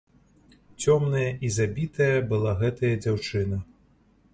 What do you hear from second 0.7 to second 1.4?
Цёмная